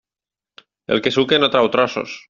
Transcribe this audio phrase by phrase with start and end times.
[0.95, 2.19] El que suca no trau trossos.